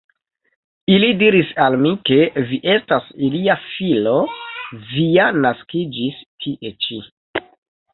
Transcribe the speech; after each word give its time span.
Ili 0.93 1.09
diris 1.19 1.51
al 1.65 1.77
mi, 1.83 1.91
ke 2.11 2.17
vi 2.49 2.59
estas 2.77 3.13
ilia 3.29 3.59
filo, 3.69 4.17
vi 4.91 5.09
ja 5.21 5.31
naskiĝis 5.47 6.23
tie 6.45 6.79
ĉi. 6.87 7.05